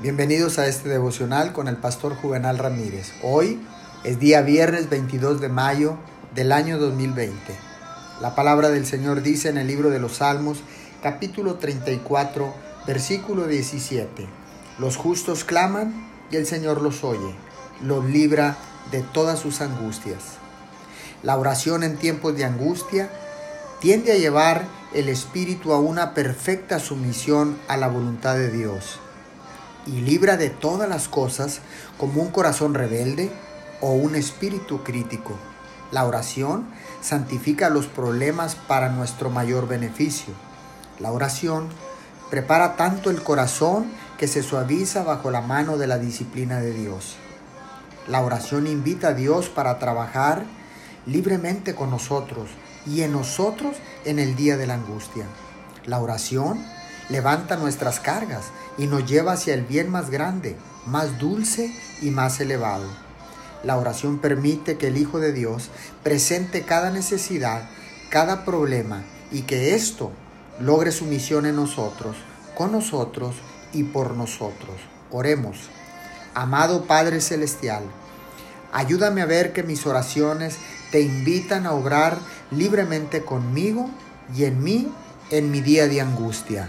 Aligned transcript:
Bienvenidos 0.00 0.58
a 0.58 0.66
este 0.66 0.88
devocional 0.88 1.52
con 1.52 1.68
el 1.68 1.76
pastor 1.76 2.16
Juvenal 2.16 2.58
Ramírez. 2.58 3.12
Hoy 3.22 3.60
es 4.02 4.18
día 4.18 4.42
viernes 4.42 4.90
22 4.90 5.40
de 5.40 5.48
mayo 5.48 5.96
del 6.34 6.50
año 6.50 6.78
2020. 6.78 7.32
La 8.20 8.34
palabra 8.34 8.70
del 8.70 8.86
Señor 8.86 9.22
dice 9.22 9.50
en 9.50 9.56
el 9.56 9.68
libro 9.68 9.90
de 9.90 10.00
los 10.00 10.16
Salmos, 10.16 10.58
capítulo 11.00 11.54
34, 11.54 12.52
versículo 12.88 13.46
17. 13.46 14.26
Los 14.80 14.96
justos 14.96 15.44
claman 15.44 16.10
y 16.28 16.36
el 16.36 16.46
Señor 16.46 16.82
los 16.82 17.04
oye, 17.04 17.32
los 17.80 18.04
libra 18.04 18.56
de 18.90 19.02
todas 19.02 19.38
sus 19.38 19.60
angustias. 19.60 20.24
La 21.22 21.38
oración 21.38 21.84
en 21.84 21.98
tiempos 21.98 22.36
de 22.36 22.44
angustia 22.44 23.10
tiende 23.80 24.10
a 24.10 24.16
llevar 24.16 24.66
el 24.92 25.08
espíritu 25.08 25.72
a 25.72 25.78
una 25.78 26.14
perfecta 26.14 26.80
sumisión 26.80 27.56
a 27.68 27.76
la 27.76 27.86
voluntad 27.86 28.34
de 28.34 28.50
Dios 28.50 28.98
y 29.86 30.00
libra 30.00 30.36
de 30.36 30.50
todas 30.50 30.88
las 30.88 31.08
cosas 31.08 31.60
como 31.98 32.22
un 32.22 32.30
corazón 32.30 32.74
rebelde 32.74 33.30
o 33.80 33.92
un 33.92 34.14
espíritu 34.14 34.82
crítico. 34.82 35.34
La 35.90 36.04
oración 36.04 36.66
santifica 37.00 37.70
los 37.70 37.86
problemas 37.86 38.54
para 38.54 38.88
nuestro 38.88 39.30
mayor 39.30 39.68
beneficio. 39.68 40.34
La 40.98 41.12
oración 41.12 41.68
prepara 42.30 42.76
tanto 42.76 43.10
el 43.10 43.22
corazón 43.22 43.86
que 44.18 44.26
se 44.26 44.42
suaviza 44.42 45.02
bajo 45.02 45.30
la 45.30 45.40
mano 45.40 45.76
de 45.76 45.86
la 45.86 45.98
disciplina 45.98 46.60
de 46.60 46.72
Dios. 46.72 47.16
La 48.08 48.22
oración 48.22 48.66
invita 48.66 49.08
a 49.08 49.14
Dios 49.14 49.48
para 49.48 49.78
trabajar 49.78 50.44
libremente 51.06 51.74
con 51.74 51.90
nosotros 51.90 52.50
y 52.86 53.02
en 53.02 53.12
nosotros 53.12 53.76
en 54.04 54.18
el 54.18 54.36
día 54.36 54.56
de 54.56 54.66
la 54.66 54.74
angustia. 54.74 55.26
La 55.86 56.00
oración 56.00 56.64
levanta 57.08 57.56
nuestras 57.56 58.00
cargas 58.00 58.46
y 58.78 58.86
nos 58.86 59.06
lleva 59.06 59.32
hacia 59.32 59.54
el 59.54 59.62
bien 59.62 59.90
más 59.90 60.10
grande, 60.10 60.56
más 60.86 61.18
dulce 61.18 61.72
y 62.00 62.10
más 62.10 62.40
elevado. 62.40 62.86
La 63.62 63.78
oración 63.78 64.18
permite 64.18 64.76
que 64.76 64.88
el 64.88 64.98
Hijo 64.98 65.20
de 65.20 65.32
Dios 65.32 65.70
presente 66.02 66.62
cada 66.62 66.90
necesidad, 66.90 67.68
cada 68.10 68.44
problema 68.44 69.02
y 69.32 69.42
que 69.42 69.74
esto 69.74 70.12
logre 70.60 70.92
su 70.92 71.06
misión 71.06 71.46
en 71.46 71.56
nosotros, 71.56 72.16
con 72.54 72.72
nosotros 72.72 73.36
y 73.72 73.84
por 73.84 74.14
nosotros. 74.14 74.76
Oremos. 75.10 75.58
Amado 76.34 76.84
Padre 76.84 77.20
Celestial, 77.20 77.84
ayúdame 78.72 79.22
a 79.22 79.26
ver 79.26 79.52
que 79.52 79.62
mis 79.62 79.86
oraciones 79.86 80.56
te 80.90 81.00
invitan 81.00 81.64
a 81.66 81.72
obrar 81.72 82.18
libremente 82.50 83.24
conmigo 83.24 83.88
y 84.34 84.44
en 84.44 84.62
mí 84.62 84.92
en 85.30 85.50
mi 85.50 85.60
día 85.60 85.86
de 85.88 86.00
angustia. 86.00 86.68